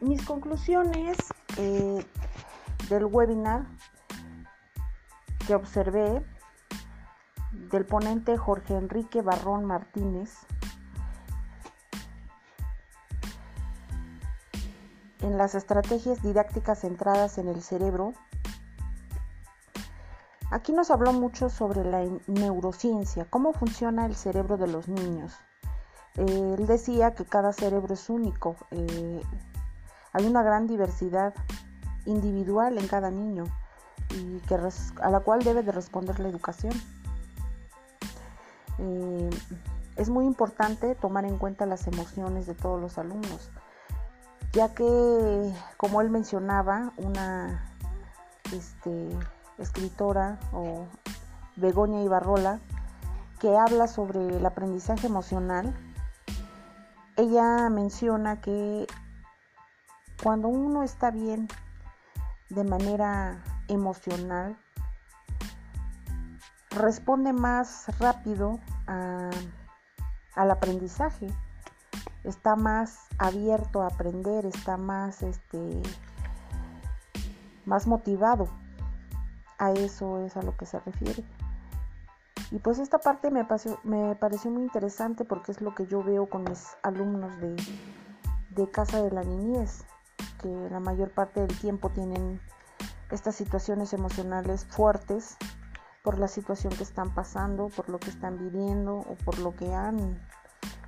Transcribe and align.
mis 0.00 0.24
conclusiones 0.24 1.16
eh, 1.56 2.04
del 2.88 3.04
webinar 3.04 3.66
que 5.46 5.54
observé 5.54 6.24
del 7.52 7.84
ponente 7.84 8.36
Jorge 8.36 8.76
Enrique 8.76 9.22
Barrón 9.22 9.64
Martínez 9.64 10.38
en 15.22 15.36
las 15.36 15.54
estrategias 15.54 16.22
didácticas 16.22 16.80
centradas 16.80 17.38
en 17.38 17.48
el 17.48 17.62
cerebro. 17.62 18.14
Aquí 20.50 20.72
nos 20.72 20.90
habló 20.90 21.12
mucho 21.12 21.48
sobre 21.48 21.84
la 21.84 22.04
neurociencia, 22.26 23.26
cómo 23.28 23.52
funciona 23.52 24.06
el 24.06 24.16
cerebro 24.16 24.56
de 24.56 24.66
los 24.66 24.88
niños. 24.88 25.34
Eh, 26.16 26.56
él 26.58 26.66
decía 26.66 27.14
que 27.14 27.24
cada 27.24 27.52
cerebro 27.52 27.94
es 27.94 28.10
único, 28.10 28.56
eh, 28.72 29.22
hay 30.12 30.26
una 30.26 30.42
gran 30.42 30.66
diversidad 30.66 31.34
individual 32.06 32.78
en 32.78 32.88
cada 32.88 33.10
niño 33.10 33.44
y 34.10 34.38
que 34.40 34.54
a 34.54 35.10
la 35.10 35.20
cual 35.20 35.42
debe 35.42 35.62
de 35.62 35.72
responder 35.72 36.18
la 36.20 36.28
educación. 36.28 36.72
Eh, 38.78 39.30
es 39.96 40.08
muy 40.08 40.24
importante 40.24 40.94
tomar 40.94 41.24
en 41.24 41.36
cuenta 41.36 41.66
las 41.66 41.86
emociones 41.86 42.46
de 42.46 42.54
todos 42.54 42.80
los 42.80 42.96
alumnos, 42.98 43.50
ya 44.52 44.74
que, 44.74 45.54
como 45.76 46.00
él 46.00 46.10
mencionaba, 46.10 46.92
una 46.96 47.66
este, 48.52 49.10
escritora 49.58 50.38
o 50.52 50.86
Begoña 51.56 52.02
Ibarrola, 52.02 52.60
que 53.38 53.56
habla 53.56 53.86
sobre 53.86 54.36
el 54.36 54.44
aprendizaje 54.44 55.06
emocional, 55.06 55.74
ella 57.16 57.68
menciona 57.68 58.40
que 58.40 58.86
cuando 60.22 60.48
uno 60.48 60.82
está 60.82 61.10
bien 61.10 61.48
de 62.50 62.64
manera 62.64 63.42
emocional, 63.68 64.58
responde 66.70 67.32
más 67.32 67.86
rápido 67.98 68.60
al 68.86 70.50
aprendizaje, 70.50 71.28
está 72.24 72.54
más 72.56 72.98
abierto 73.18 73.82
a 73.82 73.86
aprender, 73.86 74.44
está 74.44 74.76
más, 74.76 75.22
este, 75.22 75.82
más 77.64 77.86
motivado. 77.86 78.48
A 79.58 79.72
eso 79.72 80.24
es 80.24 80.36
a 80.36 80.42
lo 80.42 80.56
que 80.56 80.64
se 80.64 80.80
refiere. 80.80 81.22
Y 82.50 82.58
pues 82.58 82.78
esta 82.78 82.98
parte 82.98 83.30
me 83.30 83.44
pareció, 83.44 83.78
muy 83.84 84.62
interesante 84.62 85.24
porque 85.24 85.52
es 85.52 85.60
lo 85.60 85.74
que 85.74 85.86
yo 85.86 86.02
veo 86.02 86.28
con 86.28 86.44
mis 86.44 86.66
alumnos 86.82 87.32
de 87.40 88.70
Casa 88.70 89.02
de 89.02 89.10
la 89.10 89.22
Niñez, 89.22 89.84
que 90.40 90.48
la 90.70 90.80
mayor 90.80 91.10
parte 91.10 91.40
del 91.40 91.58
tiempo 91.58 91.90
tienen 91.90 92.40
estas 93.10 93.34
situaciones 93.34 93.92
emocionales 93.92 94.64
fuertes 94.64 95.36
por 96.02 96.18
la 96.18 96.28
situación 96.28 96.72
que 96.72 96.82
están 96.82 97.14
pasando, 97.14 97.68
por 97.68 97.88
lo 97.88 97.98
que 97.98 98.10
están 98.10 98.38
viviendo 98.38 98.96
o 98.96 99.14
por 99.24 99.38
lo 99.38 99.54
que 99.54 99.72
han 99.74 100.20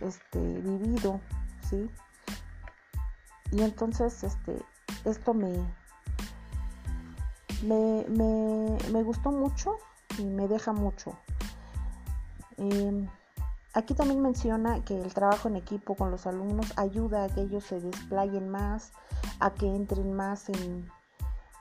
este, 0.00 0.40
vivido, 0.40 1.20
¿sí? 1.68 1.90
Y 3.50 3.62
entonces 3.62 4.24
este, 4.24 4.56
esto 5.04 5.34
me, 5.34 5.52
me, 7.62 8.78
me 8.90 9.02
gustó 9.02 9.30
mucho 9.30 9.76
y 10.18 10.24
me 10.24 10.48
deja 10.48 10.72
mucho. 10.72 11.18
Em, 12.56 13.08
aquí 13.74 13.94
también 13.94 14.22
menciona 14.22 14.82
que 14.84 15.00
el 15.00 15.12
trabajo 15.12 15.48
en 15.48 15.56
equipo 15.56 15.94
con 15.94 16.10
los 16.10 16.26
alumnos 16.26 16.72
ayuda 16.76 17.24
a 17.24 17.28
que 17.28 17.42
ellos 17.42 17.64
se 17.64 17.80
desplayen 17.80 18.48
más, 18.48 18.92
a 19.40 19.50
que 19.50 19.66
entren 19.66 20.12
más 20.12 20.48
en, 20.48 20.88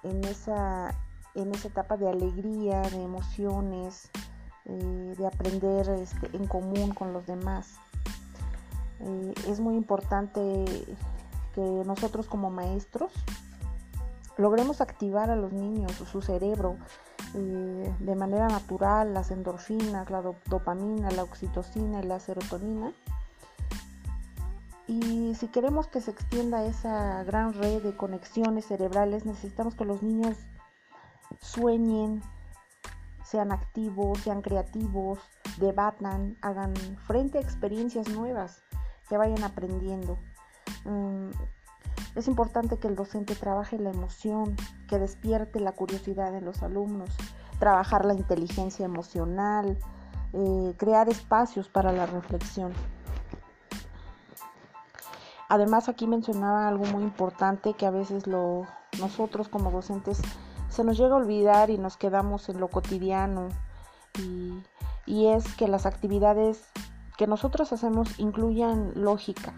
en, 0.04 0.24
esa, 0.26 0.96
en 1.36 1.54
esa 1.54 1.68
etapa 1.68 1.98
de 1.98 2.10
alegría, 2.10 2.82
de 2.82 3.04
emociones, 3.04 4.10
eh, 4.66 5.14
de 5.18 5.28
aprender 5.28 5.90
este, 5.90 6.36
en 6.36 6.48
común 6.48 6.94
con 6.94 7.14
los 7.14 7.26
demás. 7.26 7.76
Eh, 9.00 9.34
es 9.48 9.60
muy 9.60 9.76
importante 9.76 10.66
que 11.54 11.62
nosotros 11.86 12.28
como 12.28 12.50
maestros 12.50 13.12
logremos 14.38 14.82
activar 14.82 15.30
a 15.30 15.36
los 15.36 15.54
niños, 15.54 15.92
su 15.92 16.22
cerebro, 16.22 16.78
eh, 17.36 17.96
de 18.00 18.16
manera 18.16 18.48
natural 18.48 19.14
las 19.14 19.32
endorfinas, 19.32 20.10
la 20.10 20.22
dopamina, 20.46 21.10
la 21.12 21.24
oxitocina 21.24 22.02
y 22.02 22.04
la 22.04 22.20
serotonina. 22.20 22.94
Y 24.88 25.36
si 25.36 25.48
queremos 25.48 25.88
que 25.88 26.02
se 26.02 26.12
extienda 26.12 26.66
esa 26.66 27.24
gran 27.24 27.54
red 27.54 27.82
de 27.82 27.96
conexiones 27.96 28.66
cerebrales, 28.66 29.26
necesitamos 29.26 29.76
que 29.76 29.86
los 29.86 30.04
niños 30.04 30.38
sueñen, 31.40 32.22
sean 33.24 33.52
activos, 33.52 34.20
sean 34.20 34.42
creativos, 34.42 35.20
debatan, 35.58 36.38
hagan 36.42 36.74
frente 37.08 37.38
a 37.38 37.42
experiencias 37.42 38.10
nuevas, 38.10 38.64
que 39.08 39.18
vayan 39.18 39.44
aprendiendo. 39.44 40.18
Mm, 40.84 41.30
es 42.16 42.28
importante 42.28 42.78
que 42.78 42.88
el 42.88 42.96
docente 42.96 43.36
trabaje 43.36 43.80
la 43.80 43.90
emoción, 43.90 44.56
que 44.88 45.00
despierte 45.00 45.60
la 45.60 45.72
curiosidad 45.72 46.36
en 46.36 46.46
los 46.46 46.62
alumnos, 46.62 47.10
trabajar 47.58 48.06
la 48.06 48.14
inteligencia 48.14 48.86
emocional, 48.86 49.78
eh, 50.34 50.74
crear 50.78 51.10
espacios 51.10 51.70
para 51.70 51.92
la 51.92 52.06
reflexión. 52.06 52.74
Además 55.54 55.88
aquí 55.88 56.08
mencionaba 56.08 56.68
algo 56.68 56.86
muy 56.86 57.04
importante 57.04 57.76
que 57.76 57.86
a 57.86 57.92
veces 57.92 58.24
nosotros 59.00 59.50
como 59.50 59.70
docentes 59.70 60.20
se 60.68 60.84
nos 60.84 60.98
llega 60.98 61.14
a 61.14 61.18
olvidar 61.18 61.70
y 61.70 61.78
nos 61.78 61.96
quedamos 61.96 62.50
en 62.50 62.60
lo 62.60 62.70
cotidiano 62.70 63.50
y 65.06 65.28
es 65.28 65.54
que 65.54 65.68
las 65.68 65.86
actividades 65.86 66.72
que 67.20 67.28
nosotros 67.28 67.72
hacemos 67.72 68.18
incluyan 68.18 68.94
lógica, 68.96 69.54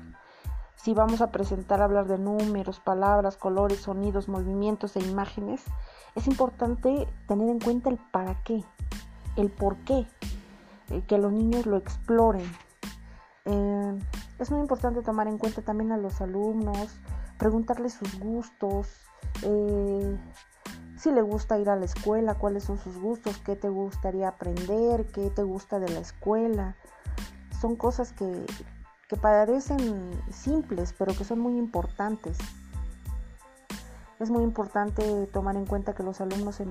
si 0.75 0.93
vamos 0.93 1.21
a 1.21 1.31
presentar, 1.31 1.81
hablar 1.81 2.07
de 2.07 2.17
números, 2.17 2.81
palabras, 2.81 3.37
colores, 3.37 3.79
sonidos, 3.79 4.27
movimientos 4.27 4.97
e 4.97 4.99
imágenes, 4.99 5.63
es 6.15 6.27
importante 6.27 7.07
tener 7.25 7.47
en 7.47 7.61
cuenta 7.61 7.89
el 7.89 7.99
para 8.11 8.43
qué, 8.43 8.65
el 9.37 9.49
por 9.49 9.77
qué, 9.85 10.05
eh, 10.89 11.03
que 11.07 11.17
los 11.17 11.31
niños 11.31 11.65
lo 11.65 11.77
exploren. 11.77 12.51
Eh, 13.45 13.97
es 14.39 14.51
muy 14.51 14.59
importante 14.59 15.01
tomar 15.01 15.27
en 15.27 15.37
cuenta 15.37 15.61
también 15.61 15.91
a 15.91 15.97
los 15.97 16.21
alumnos, 16.21 16.99
preguntarles 17.37 17.93
sus 17.93 18.19
gustos, 18.19 18.87
eh, 19.43 20.17
si 20.97 21.11
le 21.11 21.21
gusta 21.21 21.59
ir 21.59 21.69
a 21.69 21.75
la 21.75 21.85
escuela, 21.85 22.35
cuáles 22.35 22.63
son 22.63 22.77
sus 22.77 22.97
gustos, 22.97 23.37
qué 23.45 23.55
te 23.55 23.69
gustaría 23.69 24.29
aprender, 24.29 25.05
qué 25.07 25.29
te 25.29 25.43
gusta 25.43 25.79
de 25.79 25.89
la 25.89 25.99
escuela. 25.99 26.75
Son 27.59 27.75
cosas 27.75 28.13
que, 28.13 28.45
que 29.07 29.17
parecen 29.17 30.11
simples, 30.31 30.93
pero 30.97 31.15
que 31.15 31.23
son 31.23 31.39
muy 31.39 31.57
importantes. 31.57 32.37
Es 34.19 34.29
muy 34.29 34.43
importante 34.43 35.27
tomar 35.27 35.57
en 35.57 35.65
cuenta 35.65 35.93
que 35.93 36.03
los 36.03 36.21
alumnos 36.21 36.61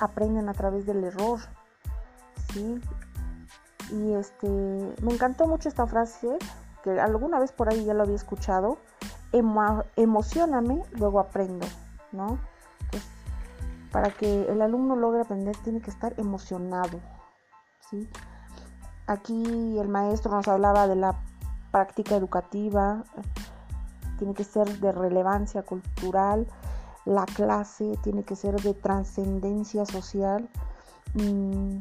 aprenden 0.00 0.48
a 0.48 0.54
través 0.54 0.84
del 0.84 1.04
error. 1.04 1.40
¿sí? 2.52 2.80
Y 3.92 4.14
este, 4.14 4.48
me 4.48 5.12
encantó 5.12 5.46
mucho 5.46 5.68
esta 5.68 5.86
frase, 5.86 6.38
que 6.82 6.98
alguna 7.00 7.38
vez 7.38 7.52
por 7.52 7.68
ahí 7.68 7.84
ya 7.84 7.94
lo 7.94 8.02
había 8.02 8.16
escuchado. 8.16 8.78
Emo 9.32 9.84
emocioname, 9.96 10.82
luego 10.92 11.20
aprendo. 11.20 11.66
¿no? 12.12 12.38
para 13.92 14.10
que 14.10 14.50
el 14.50 14.62
alumno 14.62 14.96
logre 14.96 15.20
aprender 15.20 15.54
tiene 15.58 15.80
que 15.80 15.90
estar 15.90 16.14
emocionado. 16.18 16.98
¿sí? 17.90 18.08
Aquí 19.06 19.78
el 19.78 19.88
maestro 19.88 20.32
nos 20.32 20.48
hablaba 20.48 20.88
de 20.88 20.96
la 20.96 21.14
práctica 21.70 22.16
educativa, 22.16 23.04
tiene 24.18 24.34
que 24.34 24.44
ser 24.44 24.80
de 24.80 24.92
relevancia 24.92 25.62
cultural, 25.62 26.46
la 27.04 27.26
clase 27.26 27.98
tiene 28.02 28.24
que 28.24 28.34
ser 28.34 28.60
de 28.60 28.74
trascendencia 28.74 29.84
social. 29.84 30.48
Mm. 31.14 31.78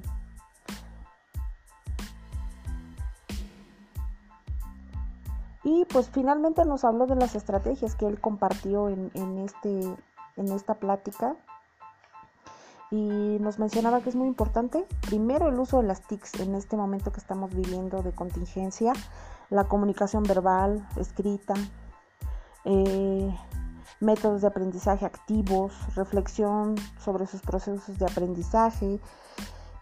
Y 5.73 5.85
pues 5.85 6.09
finalmente 6.09 6.65
nos 6.65 6.83
habló 6.83 7.07
de 7.07 7.15
las 7.15 7.33
estrategias 7.33 7.95
que 7.95 8.05
él 8.05 8.19
compartió 8.19 8.89
en, 8.89 9.37
este, 9.37 9.79
en 10.35 10.51
esta 10.51 10.73
plática. 10.73 11.37
Y 12.91 13.37
nos 13.39 13.57
mencionaba 13.57 14.01
que 14.01 14.09
es 14.09 14.17
muy 14.17 14.27
importante, 14.27 14.85
primero 15.07 15.47
el 15.47 15.57
uso 15.57 15.77
de 15.77 15.87
las 15.87 16.01
TICs 16.01 16.41
en 16.41 16.55
este 16.55 16.75
momento 16.75 17.13
que 17.13 17.21
estamos 17.21 17.55
viviendo 17.55 18.03
de 18.03 18.11
contingencia, 18.11 18.91
la 19.49 19.69
comunicación 19.69 20.23
verbal, 20.23 20.85
escrita, 20.97 21.53
eh, 22.65 23.33
métodos 24.01 24.41
de 24.41 24.47
aprendizaje 24.47 25.05
activos, 25.05 25.71
reflexión 25.95 26.75
sobre 26.99 27.27
sus 27.27 27.39
procesos 27.39 27.97
de 27.97 28.05
aprendizaje, 28.05 28.99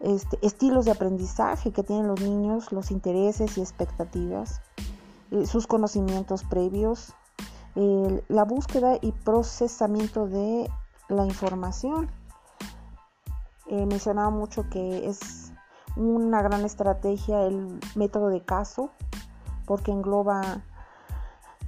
este, 0.02 0.38
estilos 0.44 0.86
de 0.86 0.92
aprendizaje 0.92 1.72
que 1.72 1.82
tienen 1.82 2.08
los 2.08 2.22
niños, 2.22 2.72
los 2.72 2.92
intereses 2.92 3.58
y 3.58 3.62
expectativas, 3.62 4.62
eh, 5.32 5.46
sus 5.46 5.68
conocimientos 5.68 6.44
previos, 6.44 7.14
la 8.28 8.44
búsqueda 8.44 8.98
y 9.00 9.14
procesamiento 9.14 10.28
de 10.28 10.70
la 11.08 11.26
información. 11.26 12.10
Eh, 13.68 13.86
mencionaba 13.86 14.30
mucho 14.32 14.70
que 14.70 15.08
es 15.08 15.52
una 15.96 16.42
gran 16.42 16.66
estrategia 16.66 17.44
el 17.44 17.80
método 17.96 18.30
de 18.30 18.42
caso 18.42 18.90
porque 19.66 19.92
engloba 19.92 20.64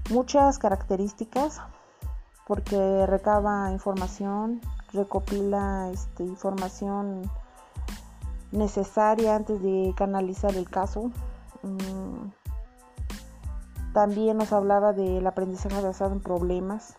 muchas 0.09 0.57
características 0.57 1.61
porque 2.47 3.05
recaba 3.05 3.71
información 3.71 4.61
recopila 4.93 5.89
este, 5.93 6.23
información 6.23 7.29
necesaria 8.51 9.35
antes 9.35 9.61
de 9.61 9.93
canalizar 9.95 10.55
el 10.55 10.69
caso 10.69 11.11
mm, 11.61 12.40
también 13.93 14.37
nos 14.37 14.53
hablaba 14.53 14.93
del 14.93 15.25
aprendizaje 15.27 15.81
basado 15.81 16.13
en 16.13 16.21
problemas 16.21 16.95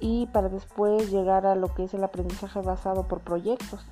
y 0.00 0.26
para 0.28 0.48
después 0.48 1.10
llegar 1.10 1.44
a 1.46 1.54
lo 1.54 1.74
que 1.74 1.84
es 1.84 1.94
el 1.94 2.04
aprendizaje 2.04 2.60
basado 2.60 3.08
por 3.08 3.20
proyectos. 3.20 3.86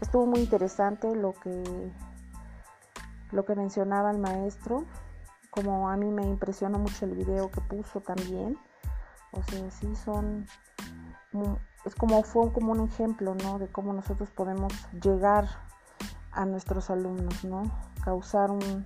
Estuvo 0.00 0.26
muy 0.26 0.40
interesante 0.40 1.14
lo 1.14 1.32
que 1.32 1.92
lo 3.30 3.46
que 3.46 3.54
mencionaba 3.54 4.10
el 4.10 4.18
maestro, 4.18 4.84
como 5.50 5.88
a 5.88 5.96
mí 5.96 6.10
me 6.10 6.22
impresionó 6.22 6.78
mucho 6.78 7.06
el 7.06 7.14
video 7.14 7.50
que 7.50 7.62
puso 7.62 8.00
también. 8.00 8.58
O 9.30 9.42
sea, 9.42 9.70
sí 9.70 9.96
son 9.96 10.46
es 11.84 11.94
como 11.94 12.22
fue 12.22 12.52
como 12.52 12.72
un 12.72 12.80
ejemplo, 12.80 13.34
¿no? 13.34 13.58
De 13.58 13.68
cómo 13.68 13.92
nosotros 13.94 14.30
podemos 14.30 14.72
llegar 15.02 15.48
a 16.30 16.44
nuestros 16.44 16.90
alumnos, 16.90 17.42
¿no? 17.44 17.62
Causar 18.04 18.50
un, 18.50 18.84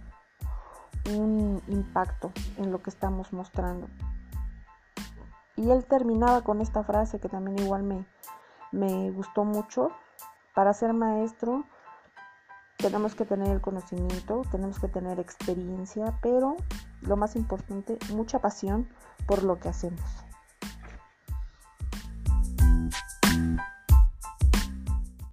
un 1.14 1.62
impacto 1.68 2.32
en 2.56 2.70
lo 2.70 2.82
que 2.82 2.90
estamos 2.90 3.32
mostrando. 3.32 3.88
Y 5.56 5.70
él 5.70 5.84
terminaba 5.86 6.42
con 6.42 6.60
esta 6.60 6.84
frase 6.84 7.18
que 7.18 7.28
también 7.28 7.58
igual 7.58 7.82
me, 7.82 8.06
me 8.72 9.10
gustó 9.10 9.44
mucho. 9.44 9.90
Para 10.54 10.72
ser 10.74 10.92
maestro 10.92 11.64
tenemos 12.76 13.14
que 13.14 13.24
tener 13.24 13.48
el 13.48 13.60
conocimiento, 13.60 14.42
tenemos 14.50 14.78
que 14.78 14.88
tener 14.88 15.18
experiencia, 15.18 16.18
pero 16.20 16.56
lo 17.00 17.16
más 17.16 17.36
importante, 17.36 17.98
mucha 18.12 18.40
pasión 18.40 18.88
por 19.26 19.42
lo 19.42 19.58
que 19.58 19.68
hacemos. 19.68 20.25